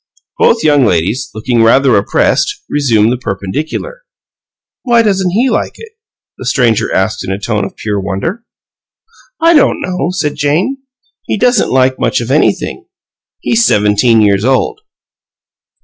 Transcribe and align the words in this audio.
Both 0.39 0.63
young 0.63 0.83
ladies, 0.83 1.29
looking 1.35 1.61
rather 1.61 1.95
oppressed, 1.95 2.63
resumed 2.67 3.11
the 3.11 3.17
perpendicular. 3.17 4.01
"Why 4.81 5.03
doesn't 5.03 5.29
he 5.29 5.47
like 5.51 5.73
it?" 5.77 5.91
the 6.39 6.45
stranger 6.47 6.91
asked 6.91 7.23
in 7.23 7.31
a 7.31 7.37
tone 7.37 7.63
of 7.65 7.75
pure 7.75 7.99
wonder. 8.01 8.43
"I 9.39 9.53
don't 9.53 9.79
know," 9.79 10.07
said 10.09 10.33
Jane. 10.33 10.79
"He 11.27 11.37
doesn't 11.37 11.69
like 11.69 11.99
much 11.99 12.19
of 12.19 12.31
anything. 12.31 12.87
He's 13.41 13.63
seventeen 13.63 14.21
years 14.21 14.43
old." 14.43 14.81